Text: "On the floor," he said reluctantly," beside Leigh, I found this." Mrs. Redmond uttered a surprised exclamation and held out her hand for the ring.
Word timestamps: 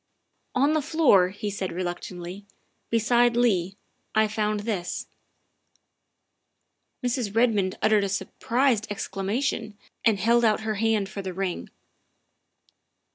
"On 0.63 0.73
the 0.73 0.81
floor," 0.81 1.29
he 1.29 1.51
said 1.51 1.71
reluctantly," 1.71 2.47
beside 2.95 3.37
Leigh, 3.37 3.77
I 4.15 4.27
found 4.27 4.61
this." 4.61 5.05
Mrs. 7.05 7.35
Redmond 7.35 7.77
uttered 7.83 8.03
a 8.05 8.09
surprised 8.09 8.87
exclamation 8.89 9.77
and 10.03 10.17
held 10.17 10.43
out 10.43 10.61
her 10.61 10.73
hand 10.73 11.07
for 11.07 11.21
the 11.21 11.35
ring. 11.35 11.69